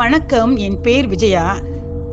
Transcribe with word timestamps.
வணக்கம் 0.00 0.56
என் 0.56 0.80
பேர் 0.80 1.06
விஜயா. 1.06 1.58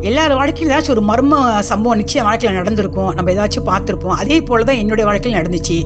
எல்லார் 0.01 0.33
வாழ்க்கையில் 0.33 0.71
ஏதாச்சும் 0.71 0.93
ஒரு 0.95 1.01
மர்ம 1.01 1.59
சம்பவம் 1.59 1.97
நிச்சயம் 1.97 2.25
வாழ்க்கையில் 2.25 2.57
நடந்திருக்கும். 2.57 3.11
நம்ம 3.13 3.31
ஏதாச்சும் 3.31 3.67
பார்த்துருப்போம். 3.69 4.17
அதே 4.23 4.41
போல 4.41 4.63
தான் 4.63 4.75
என்னுடைய 4.75 5.05
வாழ்க்கையில் 5.09 5.39
நடந்துச்சு. 5.41 5.77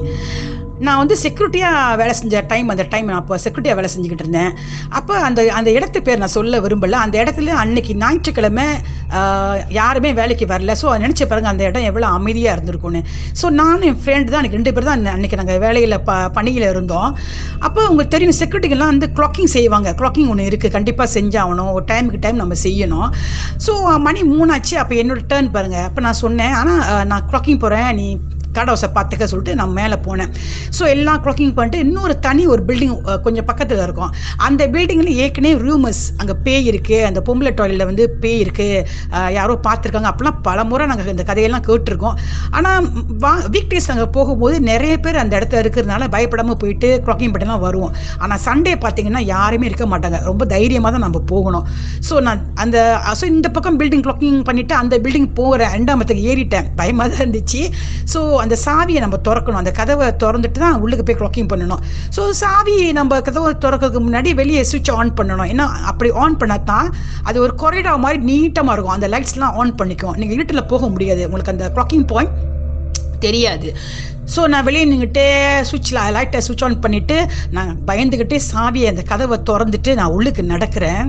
நான் 0.78 1.00
வந்து 1.02 1.16
செக்யூரிட்டியாக 1.22 1.96
வேலை 1.96 2.12
செஞ்ச 2.12 2.40
டைம் 2.40 2.68
அந்த 2.68 2.86
டைம் 2.88 3.06
நான் 3.06 3.20
அப்போ 3.20 3.38
செக்யூரிட்டியாக 3.44 3.78
வேலை 3.80 3.90
செஞ்சுக்கிட்டு 3.94 4.24
இருந்தேன். 4.24 4.52
அப்போ 4.88 5.14
அந்த 5.18 5.52
அந்த 5.58 5.70
இடத்து 5.70 6.00
பேர் 6.02 6.18
நான் 6.18 6.36
சொல்ல 6.38 6.60
விரும்பல. 6.60 6.90
அந்த 6.90 7.16
இடத்துல 7.22 7.54
அன்னைக்கு 7.64 7.94
ஞாயிற்றுக்கிழமை 7.94 8.66
யாருமே 9.78 10.10
வேலைக்கு 10.20 10.46
வரல. 10.52 10.74
ஸோ 10.82 10.86
நினச்ச 11.04 11.22
பாருங்க 11.30 11.50
அந்த 11.52 11.64
இடம் 11.70 11.86
எவ்வளோ 11.90 12.08
அமைதியாக 12.18 12.56
இருந்திருக்கும்னு. 12.56 13.00
ஸோ 13.40 13.46
நானும் 13.60 13.86
என் 13.90 14.00
ஃப்ரெண்டு 14.02 14.30
தான் 14.32 14.42
எனக்கு 14.42 14.58
ரெண்டு 14.58 14.72
பேர் 14.76 14.88
தான் 14.90 15.06
அன்றைக்கி 15.14 15.38
நாங்கள் 15.40 15.60
வேலையில் 15.64 15.96
ப 16.08 16.18
பணியில் 16.36 16.66
இருந்தோம். 16.72 17.10
அப்போ 17.66 17.80
உங்களுக்கு 17.90 18.14
தெரியும் 18.16 18.38
செக்யூரிட்டிகள்லாம் 18.40 18.92
வந்து 18.94 19.08
க்ளாக்கிங் 19.18 19.52
செய்வாங்க. 19.56 19.90
க்ளாக்கிங் 20.00 20.30
ஒன்று 20.34 20.48
இருக்குது 20.50 20.74
கண்டிப்பாக 20.76 21.08
செஞ்சாகணும். 21.16 21.72
ஒரு 21.76 21.84
டைமுக்கு 21.92 22.22
டைம் 22.26 22.42
நம்ம 22.42 22.56
செய்யணும். 22.66 23.08
ஸோ 23.66 23.72
மணி 24.08 24.22
மூணாச்சு. 24.34 24.74
அப்போ 24.82 24.94
என்னோடய 25.02 25.28
டேர்ன் 25.32 25.54
பாருங்கள் 25.56 25.86
அப்போ 25.88 26.02
நான் 26.06 26.20
சொன்னேன் 26.24 26.54
ஆனால் 26.60 26.82
நான் 27.12 27.26
க்ளாக்கிங் 27.30 27.62
போகிறேன் 27.64 27.90
நீ 28.00 28.06
கடவுசை 28.58 28.88
பார்த்துக்க 28.96 29.30
சொல்லிட்டு 29.32 29.54
நான் 29.60 29.74
மேலே 29.80 29.96
போனேன். 30.06 30.30
ஸோ 30.78 30.82
எல்லாம் 30.94 31.20
க்ளாக்கிங் 31.24 31.54
பண்ணிட்டு 31.58 31.78
இன்னொரு 31.86 32.14
தனி 32.26 32.44
ஒரு 32.54 32.64
பில்டிங் 32.68 32.96
கொஞ்சம் 33.26 33.48
பக்கத்தில் 33.50 33.84
இருக்கும். 33.86 34.12
அந்த 34.46 34.62
பில்டிங்கில் 34.74 35.12
ஏற்கனவே 35.24 35.54
ரூமர்ஸ் 35.66 36.02
அங்கே 36.20 36.36
பேய் 36.46 36.68
இருக்குது 36.72 37.06
அந்த 37.10 37.22
பொம்பளை 37.28 37.52
டாய்லெட்டில் 37.58 37.88
வந்து 37.90 38.06
பேய் 38.24 38.40
இருக்குது 38.44 39.30
யாரோ 39.38 39.56
பார்த்துருக்காங்க. 39.66 40.10
அப்படிலாம் 40.12 40.40
பல 40.48 40.64
முறை 40.70 40.86
நாங்கள் 40.90 41.12
இந்த 41.14 41.26
கதையெல்லாம் 41.30 41.66
கேட்டிருக்கோம். 41.68 42.16
ஆனால் 42.58 42.88
வா 43.24 43.32
வீக் 43.54 43.70
டேஸ் 43.72 43.90
நாங்கள் 43.92 44.10
போகும்போது 44.16 44.56
நிறைய 44.70 44.94
பேர் 45.04 45.20
அந்த 45.22 45.32
இடத்துல 45.38 45.62
இருக்கிறதுனால 45.64 46.08
பயப்படாமல் 46.16 46.60
போயிட்டு 46.62 46.90
க்ளாக்கிங் 47.06 47.34
பண்ணிலாம் 47.34 47.62
வருவோம். 47.66 47.94
ஆனால் 48.22 48.42
சண்டே 48.46 48.74
பார்த்தீங்கன்னா 48.84 49.22
யாருமே 49.34 49.68
இருக்க 49.70 49.86
மாட்டாங்க. 49.92 50.20
ரொம்ப 50.30 50.42
தைரியமாக 50.54 50.92
தான் 50.94 51.06
நம்ம 51.06 51.22
போகணும். 51.32 51.66
ஸோ 52.08 52.14
நான் 52.28 52.42
அந்த 52.64 52.78
ஸோ 53.20 53.24
இந்த 53.34 53.48
பக்கம் 53.56 53.78
பில்டிங் 53.80 54.04
க்ளாக்கிங் 54.06 54.40
பண்ணிவிட்டு 54.48 54.74
அந்த 54.82 54.94
பில்டிங் 55.04 55.30
போகிற 55.40 55.68
ரெண்டாமத்துக்கு 55.76 56.24
ஏறிட்டேன். 56.32 56.68
பயமாக 56.80 57.06
தான் 57.12 57.22
இருந்துச்சு. 57.24 57.62
ஸோ 58.12 58.20
அந்த 58.44 58.56
சாவியை 58.66 59.00
நம்ம 59.04 59.18
திறக்கணும். 59.28 59.60
அந்த 59.62 59.72
கதவை 59.80 60.08
திறந்துட்டு 60.22 60.60
தான் 60.64 60.78
உள்ளுக்கு 60.84 61.06
போய் 61.08 61.20
க்ளாக்கிங் 61.20 61.50
பண்ணணும். 61.52 61.82
ஸோ 62.16 62.24
சாவி 62.42 62.76
நம்ம 63.00 63.20
கதவை 63.28 63.52
திறக்கிறதுக்கு 63.64 64.04
முன்னாடி 64.08 64.32
வெளியே 64.42 64.62
சுவிட்ச் 64.70 64.92
ஆன் 65.00 65.12
பண்ணணும். 65.20 65.48
ஏன்னா 65.54 65.66
அப்படி 65.92 66.10
ஆன் 66.24 66.38
பண்ணால் 66.42 66.68
தான் 66.72 66.88
அது 67.30 67.40
ஒரு 67.46 67.54
கொரிடா 67.64 67.94
மாதிரி 68.06 68.20
நீட்டமாக 68.30 68.76
இருக்கும். 68.76 68.96
அந்த 68.98 69.08
லைட்ஸ்லாம் 69.14 69.58
ஆன் 69.62 69.76
பண்ணிக்கும். 69.82 70.16
நீங்கள் 70.22 70.36
இருட்டில் 70.38 70.68
போக 70.74 70.88
முடியாது. 70.94 71.24
உங்களுக்கு 71.28 71.54
அந்த 71.56 71.68
க்ளாக்கிங் 71.76 72.08
பாயிண்ட் 72.14 72.34
தெரியாது. 73.22 73.68
ஸோ 74.34 74.40
நான் 74.52 74.66
வெளியே 74.66 74.84
நின்றுட்டு 74.84 75.24
சுவிட்சில் 75.70 76.00
லைட்டை 76.16 76.40
சுவிட்ச் 76.46 76.64
ஆன் 76.66 76.82
பண்ணிவிட்டு 76.84 77.16
நான் 77.56 77.72
பயந்துக்கிட்டே 77.88 78.38
சாவியை 78.52 78.88
அந்த 78.92 79.02
கதவை 79.12 79.38
திறந்துட்டு 79.50 79.92
நான் 80.00 80.14
உள்ளுக்கு 80.16 80.44
நடக்கிறேன். 80.54 81.06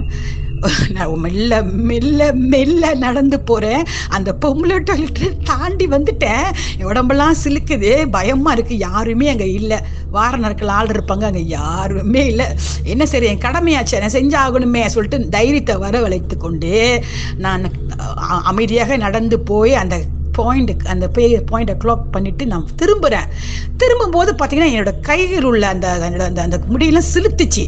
நான் 0.95 1.13
மெல்ல 1.23 1.53
மெல்ல 1.89 2.19
மெல்ல 2.51 2.93
நடந்து 2.95 3.37
போகிறேன் 3.49 3.81
அந்த 4.09 4.29
பொம்பளை 4.43 4.77
டாய்லெட்டை 4.89 5.27
தாண்டி 5.49 5.85
வந்துட்டேன். 5.87 6.45
என் 6.77 6.89
உடம்பெல்லாம் 6.91 7.39
சிலுக்குது. 7.43 7.91
பயமாக 8.15 8.55
இருக்குது 8.55 8.83
யாருமே 8.85 9.27
அங்கே 9.33 9.47
இல்லை. 9.59 9.79
வார 10.09 10.37
நாட்கள் 10.37 10.73
ஆள் 10.77 10.93
இருப்பாங்க. 10.95 11.25
அங்கே 11.31 11.43
யாருமே 11.53 12.23
இல்லை. 12.25 12.47
என்ன 12.85 13.05
சரி 13.05 13.29
என் 13.31 13.43
கடமையாச்சு. 13.47 14.01
நான் 14.03 14.17
செஞ்சாகணுமே 14.17 14.83
சொல்லிட்டு 14.95 15.29
தைரியத்தை 15.37 15.75
வரவழைத்து 15.85 16.37
கொண்டு 16.37 16.73
நான் 17.37 17.65
அமைதியாக 18.51 18.97
நடந்து 18.97 19.39
போய் 19.51 19.73
அந்த 19.75 19.95
பாயிண்ட்டுக்கு 20.37 20.85
அந்த 20.85 21.07
பே 21.07 21.43
பாயிண்ட்டை 21.51 21.77
க்ளாக் 21.83 22.11
பண்ணிட்டு 22.11 22.47
நான் 22.47 22.67
திரும்புகிறேன் 22.75 23.29
திரும்பும்போது 23.77 24.33
பார்த்தீங்கன்னா 24.33 24.71
என்னோட 24.75 24.93
கையில் 25.01 25.43
உள்ள 25.43 25.67
அந்த 25.67 25.87
என்னோட 26.09 26.25
அந்த 26.31 26.41
அந்த 26.41 26.59
முடியெல்லாம் 26.73 27.09
சிலுத்துச்சு. 27.13 27.65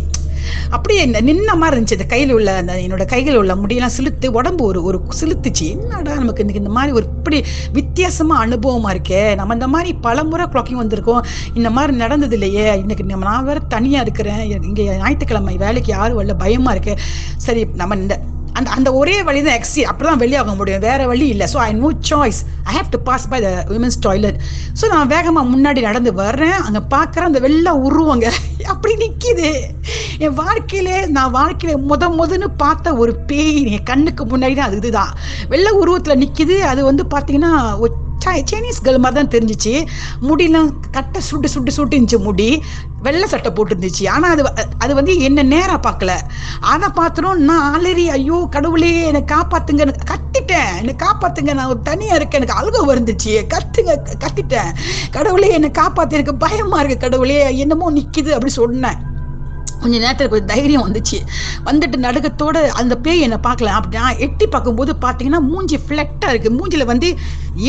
அப்படியே 0.70 1.06
நின்ன 1.06 1.52
மாதிரி 1.58 1.76
இருந்துச்சு. 1.76 1.98
இந்த 1.98 2.06
கையில் 2.06 2.32
உள்ள 2.32 2.56
அந்த 2.56 2.74
என்னோட 2.74 3.06
கையில் 3.06 3.38
உள்ள 3.38 3.56
முடியெல்லாம் 3.56 3.96
சிலுத்து 3.98 4.28
உடம்பு 4.28 4.66
ஒரு 4.66 4.84
ஒரு 4.84 4.98
சிலுத்துச்சு. 5.20 5.68
என்னடா 5.70 6.14
நமக்கு 6.22 6.44
இன்னைக்கு 6.44 6.64
இந்த 6.64 6.70
மாதிரி 6.70 6.94
ஒரு 6.94 7.06
இப்படி 7.06 7.44
வித்தியாசமாக 7.74 8.44
அனுபவமா 8.46 8.90
இருக்கே. 8.96 9.36
நம்ம 9.36 9.54
இந்த 9.54 9.68
மாதிரி 9.68 9.94
பல 10.08 10.24
முறை 10.24 10.46
க்ளாக்கிங் 10.46 10.82
வந்திருக்கோம். 10.84 11.26
இந்த 11.54 11.70
மாதிரி 11.70 11.96
நடந்தது 12.04 12.34
இல்லையே. 12.34 12.66
இன்னைக்கு 12.80 13.04
நம்ம 13.04 13.26
நான் 13.26 13.46
வேற 13.46 13.60
தனியாக 13.60 14.06
இருக்கிறேன். 14.06 14.64
இங்கே 14.70 14.86
ஞாயிற்றுக்கிழமை 14.98 15.58
வேலைக்கு 15.66 15.92
யாரும் 15.94 16.20
வரல 16.22 16.38
பயமா 16.38 16.72
இருக்கு. 16.72 16.96
சரி 17.38 17.64
நம்ம 17.74 17.96
இந்த 17.96 18.22
அந்த 18.58 18.70
அந்த 18.78 18.90
ஒரே 19.00 19.16
வழி 19.28 19.40
தான் 19.46 19.58
எக்ஸி 19.60 19.82
அப்படி 19.90 20.08
தான் 20.10 20.22
வெளியாக 20.24 20.54
முடியும் 20.60 20.84
வேறு 20.88 21.06
வழி 21.12 21.26
இல்லை. 21.34 21.48
So 21.54 21.58
I 21.66 21.70
no 21.82 21.90
choice 22.10 22.40
I 22.70 22.74
have 22.78 22.92
to 22.96 23.00
pass 23.10 23.26
by 23.32 23.40
the 23.46 23.50
women's 23.74 24.00
toilet 24.06 24.38
so 24.80 24.86
நான் 24.94 25.12
வேகமாக 25.16 25.52
முன்னாடி 25.54 25.82
நடந்து 25.90 26.14
வர்றேன். 26.24 26.58
அங்கே 26.68 26.82
பார்க்குறேன் 26.96 27.30
அந்த 27.32 27.42
வெள்ளை 27.48 27.74
உருவங்க 27.88 28.28
அப்படி 28.74 28.94
நிற்கிது 29.04 29.50
என் 30.26 30.38
வாழ்க்கையிலே 30.42 30.98
நான் 31.18 31.36
வாழ்க்கையில் 31.40 31.84
முத 31.92 32.10
முதன்னு 32.20 32.48
பார்த்த 32.64 32.94
ஒரு 33.04 33.14
பேய் 33.30 33.60
என் 33.76 33.88
கண்ணுக்கு 33.92 34.24
முன்னாடி 34.32 34.56
தான். 34.58 34.70
அது 34.70 34.82
இதுதான். 34.82 35.12
வெள்ளை 35.54 35.74
உருவத்தில் 35.82 36.22
நிற்கிது 36.24 36.58
அது 36.72 36.84
வந்து 36.90 37.06
பார்த்தீங்கன்னா 37.14 37.54
சைனீஸ் 38.52 38.80
கேர்ள் 38.86 39.02
மாதிரி 39.04 39.18
தான் 39.18 39.32
தெரிஞ்சிச்சு. 39.34 39.74
முடியெல்லாம் 40.28 40.70
கட்ட 40.96 41.20
சுட்டு 41.28 41.48
சுட்டு 41.54 41.72
சுட்டு 41.78 41.96
இருந்துச்சு 41.96 42.20
முடி. 42.28 42.48
வெள்ளை 43.06 43.28
சட்டை 43.28 43.52
போட்டுருந்துச்சு. 43.52 44.10
ஆனால் 44.10 44.32
அது 44.32 44.44
வ- 44.44 44.64
அது 44.78 44.94
வந்து 44.94 45.20
என்ன 45.20 45.44
நேராக 45.44 45.90
பார்க்கல 45.90 46.12
அதை 46.60 46.90
பார்த்துரும் 46.96 47.36
நான் 47.36 47.74
அலறி 47.74 48.10
ஐயோ 48.10 48.48
கடவுளே 48.52 49.06
என்னை 49.06 49.24
காப்பாத்துங்க. 49.28 49.94
கத்திட்டேன். 50.12 50.78
என்னை 50.78 50.96
காப்பாத்துங்க. 50.96 51.54
நான் 51.54 51.68
ஒரு 51.68 51.80
இருக்கேன். 52.16 52.42
எனக்கு 52.42 52.56
அழுக 52.60 52.96
வந்துச்சு 52.96 53.46
கத்துங்க 53.54 53.98
கத்திட்டேன். 54.20 54.76
கடவுளே 55.12 55.52
என்னை 55.52 55.72
காப்பாத்து. 55.72 56.10
எனக்கு 56.10 56.36
பயமா 56.36 56.78
இருக்கு 56.78 56.98
கடவுளே. 56.98 57.58
என்னமோ 57.58 57.92
நிற்கிது 57.92 58.30
அப்படி 58.30 58.52
சொன்னேன். 58.52 59.14
கொஞ்ச 59.86 59.98
நேரத்தில் 60.06 60.32
கொஞ்சம் 60.34 60.52
தைரியம் 60.54 60.86
வந்துச்சு. 60.88 61.20
வந்துட்டு 61.70 61.98
நடுக்கத்தோட 62.08 62.58
அந்த 62.82 62.94
பேய் 63.08 63.26
என்னை 63.28 63.40
பார்க்கல. 63.48 63.74
அப்படி 63.80 64.02
நான் 64.04 64.22
எட்டி 64.28 64.48
பார்க்கும்போது 64.56 64.94
பார்த்தீங்கன்னா 65.06 65.42
மூஞ்சி 65.52 65.80
ஃப்ளெட்டாக 65.88 66.32
இருக்குது 66.34 66.58
மூஞ்சியில் 66.60 66.92
வந்து 66.94 67.10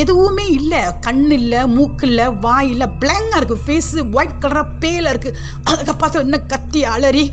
எதுவுமே 0.03 0.47
இல்லை. 0.59 0.82
கண் 1.06 1.26
இல்லை 1.38 1.60
மூக்கு 1.76 2.06
இல்லை 2.09 2.26
வாய் 2.47 2.71
இல்லை. 2.75 2.88
பிளாங்காக 3.03 3.41
இருக்குது 3.41 3.65
ஃபேஸு 3.66 4.05
ஒயிட் 4.19 4.41
கலராக 4.44 4.66
பேயில் 4.84 5.10
இருக்குது 5.12 5.37
அதுக்கு 5.71 5.94
பார்த்து 6.02 6.25
என்ன 6.26 6.40
கத்தி 6.52 6.82
அலறி 6.94 7.25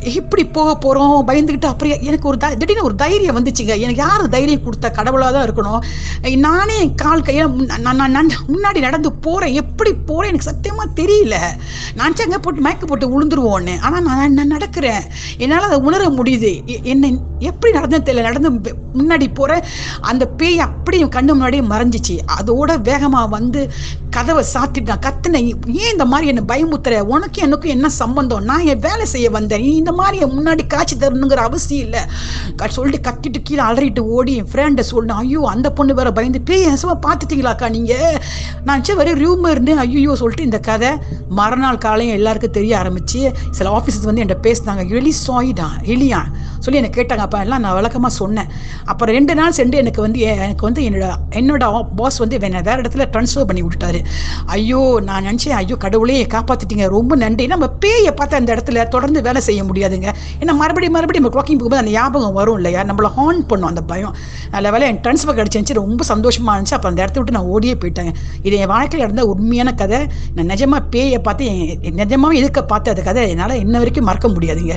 எப்படி 0.00 0.46
போக 0.46 0.76
போகிறோம் 0.76 1.28
பயந்துக்கிட்டு 1.28 1.64
அப்படியே 1.64 1.98
எனக்கு 2.02 2.28
ஒரு 2.28 2.36
த- 2.36 2.54
திடீர்னு 2.54 2.84
ஒரு 2.84 2.94
தைரியம் 2.94 3.36
வந்துச்சுங்க. 3.36 3.78
எனக்கு 3.78 3.94
யார் 3.94 4.28
தைரியம் 4.28 4.60
கொடுத்தா 4.60 4.90
கடவுளாக 4.90 5.32
தான் 5.32 5.52
இருக்கணும் 5.52 6.36
நானே 6.36 6.78
என் 6.80 6.94
கால் 6.94 7.22
கையில் 7.22 7.50
நான் 7.78 8.10
நான் 8.10 8.30
முன்னாடி 8.48 8.78
நடந்து 8.80 9.12
போகிறேன் 9.12 9.54
எப்படி 9.54 9.92
போகிறேன் 9.92 10.30
எனக்கு 10.30 10.50
சத்தியமாக 10.50 11.02
தெரியல. 11.02 11.34
நான் 11.94 12.16
சங்க 12.16 12.38
போட்டு 12.38 12.60
மயக்க 12.60 12.86
போட்டு 12.86 13.06
விழுந்துருவோன்னு 13.06 13.80
ஆனால் 13.80 14.02
நான் 14.02 14.32
நான் 14.32 14.56
நடக்கிறேன். 14.56 15.02
என்னால் 15.38 15.62
அதை 15.62 15.78
உணர 15.78 16.08
முடியுது. 16.08 16.66
எ- 16.66 17.18
எப்படி 17.38 17.78
நடந்தேன் 17.78 18.06
தெரியல. 18.08 18.20
நடந்து 18.20 18.50
முன்னாடி 18.94 19.34
போகிறேன் 19.34 19.62
அந்த 20.00 20.26
பேய் 20.26 20.58
அப்படியே 20.58 21.02
என் 21.02 21.08
கண்ணு 21.08 21.26
முன்னாடியே 21.26 21.62
மறைஞ்சிச்சு. 21.62 22.18
அதோட 22.40 22.80
வேகமாக 22.80 23.26
வந்து 23.26 23.70
கதவை 24.16 24.44
சாத்திட்டான் 24.54 25.04
கத்துனேன் 25.06 25.52
ஏன் 25.66 25.90
இந்த 25.90 26.04
மாதிரி 26.04 26.28
என்ன 26.28 26.42
பயமுத்துற? 26.48 27.00
உனக்கும் 27.00 27.44
எனக்கும் 27.44 27.70
என்ன 27.70 27.88
சம்பந்தம்? 27.88 28.44
நான் 28.44 28.66
என் 28.66 28.78
வேலை 28.78 29.04
செய்ய 29.04 29.30
வந்தேன்? 29.30 29.60
நீ 29.60 29.70
இந்த 29.74 29.92
மாதிரி 29.92 30.18
என் 30.18 30.38
முன்னாடி 30.38 30.66
காய்ச்சி 30.66 30.96
தரணுங்கிற 30.96 31.34
அவசியம் 31.34 31.84
இல்லை. 31.84 32.00
க- 32.56 32.68
சொல்லிட்டு 32.68 33.10
கத்திட்டு 33.10 33.42
கீழே 33.42 33.62
அலறிட்டு 33.62 33.98
ஓடி 33.98 34.34
என் 34.34 34.48
ஃப்ரெண்டை 34.52 34.82
சொல்லணும் 34.90 35.20
ஐயோ 35.22 35.42
அந்த 35.46 35.70
பொண்ணு 35.70 35.94
வேற 35.94 36.12
பயந்து 36.12 36.40
பேய் 36.40 36.66
எசமா 36.66 36.98
பார்த்துட்டீங்களாக்கா 37.06 37.70
நீங்க? 37.70 38.20
நான் 38.64 38.84
சே 38.84 38.94
வரை 38.94 39.12
ரூம் 39.12 39.44
இருந்தேன். 39.44 39.76
ஐயோ 39.76 40.14
சொல்லிட்டு 40.14 40.44
இந்த 40.44 40.58
கதை 40.58 40.88
மறுநாள் 41.28 41.78
காலையும் 41.78 42.14
எல்லாருக்கும் 42.14 42.50
தெரிய 42.50 42.76
ஆரம்பிச்சு 42.76 43.34
சில 43.50 43.70
ஆஃபீஸஸ் 43.70 44.04
வந்து 44.04 44.22
என்கிட்ட 44.22 44.36
பேசினாங்க 44.42 44.90
எலி 44.90 45.14
சாயிடான் 45.26 45.76
எலியான் 45.82 46.30
சொல்லி 46.64 46.80
என்னை 46.80 46.90
கேட்டாங்க. 46.98 47.24
அப்போ 47.26 47.38
எல்லாம் 47.44 47.62
நான் 47.64 47.76
வழக்கமாக 47.78 48.12
சொன்னேன். 48.20 48.48
அப்புறம் 48.92 49.14
ரெண்டு 49.18 49.34
நாள் 49.40 49.56
சென்று 49.58 49.76
எனக்கு 49.82 50.00
வந்து 50.06 50.20
எனக்கு 50.46 50.66
வந்து 50.68 50.82
என்னோட 50.88 51.06
என்னோட 51.40 51.64
பாஸ் 52.00 52.18
வந்து 52.24 52.36
வேணா 52.44 52.62
வேறு 52.68 52.80
இடத்துல 52.82 53.06
ட்ரான்ஸ்ஃபர் 53.14 53.48
பண்ணி 53.50 53.62
விட்டுட்டாரு. 53.64 54.00
ஐயோ 54.56 54.82
நான் 55.08 55.26
நினச்சேன் 55.28 55.56
ஐயோ 55.60 55.78
கடவுளே 55.84 56.18
காப்பாற்றிட்டீங்க 56.34 56.86
ரொம்ப 56.96 57.16
நன்றி. 57.24 57.46
நம்ம 57.54 57.68
பேயை 57.84 58.12
பார்த்து 58.20 58.40
அந்த 58.40 58.50
இடத்துல 58.56 58.88
தொடர்ந்து 58.94 59.20
வேலை 59.28 59.42
செய்ய 59.48 59.62
முடியாதுங்க. 59.70 60.08
ஏன்னா 60.40 60.54
மறுபடியும் 60.62 60.96
மறுபடியும் 60.98 61.26
நம்ம 61.26 61.34
வாக்கிங் 61.38 61.60
போகும்போது 61.60 61.82
அந்த 61.82 61.94
ஞாபகம் 61.98 62.36
வரும் 62.40 62.58
இல்லையா? 62.60 62.82
நம்மளை 62.90 63.10
ஹார்ன் 63.18 63.42
பண்ணும் 63.52 63.70
அந்த 63.72 63.84
பயம். 63.92 64.14
நல்ல 64.54 64.70
வேலை 64.76 64.88
என் 64.92 65.00
ட்ரான்ஸ்ஃபர் 65.04 65.38
கிடச்சிருந்துச்சு. 65.40 65.78
ரொம்ப 65.82 66.04
சந்தோஷமாக 66.12 66.54
இருந்துச்சு. 66.56 66.76
அப்போ 66.78 66.90
அந்த 66.92 67.00
இடத்த 67.04 67.18
விட்டு 67.20 67.36
நான் 67.38 67.50
ஓடியே 67.54 67.76
போயிட்டேன் 67.84 68.12
இது 68.46 68.54
என் 68.62 68.72
வாழ்க்கையில் 68.74 69.06
இருந்த 69.06 69.24
உண்மையான 69.34 69.72
கதை. 69.82 70.00
நான் 70.36 70.50
நிஜமாக 70.54 70.82
பேயை 70.94 71.20
பார்த்து 71.28 71.46
என் 71.90 71.98
நிஜமாவே 72.02 72.40
எதுக்க 72.42 72.62
பார்த்து 72.72 72.94
அது 72.94 73.08
கதை 73.08 73.24
என்னால் 73.34 73.60
இன்ன 73.64 73.78
வரைக்கும் 73.82 74.08
மறக்க 74.10 74.28
முடியாதுங்க. 74.36 74.76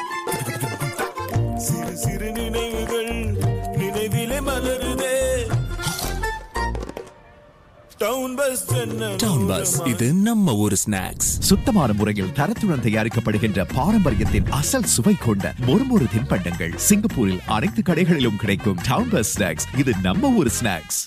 சிறு 1.63 1.93
சிறு 1.97 2.29
நினைவுகள் 2.31 3.11
நினைவிலே 3.79 4.39
மலருதே. 4.47 5.15
டவுன் 8.01 8.35
பஸ் 8.37 8.61
ஜன்னல் 8.69 9.17
டவுன் 9.17 9.45
பஸ் 9.49 9.73
இது 9.85 10.07
நம்ம 10.21 10.55
ஒரு 10.63 10.77
ஸ்நாக்ஸ் 10.83 11.29
சுத்தமான 11.49 11.93
முறையில் 11.93 12.33
தரத்துடன் 12.33 12.83
தயாரிக்கப்படுகின்ற 12.85 13.65
பாரம்பரியத்தின் 13.73 14.49
அசல் 14.59 14.91
சுவை 14.93 15.15
கொண்ட 15.19 15.53
மொறுமொறு 15.67 16.07
தின்பண்டங்கள் 16.13 16.75
சிங்கப்பூரில் 16.87 17.45
அனைத்து 17.49 17.83
கடைகளிலும் 17.83 18.41
கிடைக்கும் 18.43 18.81
டவுன் 18.89 19.09
பஸ் 19.09 19.33
ஸ்நாக்ஸ் 19.35 19.69
இது 19.77 19.93
நம்ம 20.01 20.33
ஒரு 20.35 20.51
ஸ்நாக்ஸ் 20.59 21.01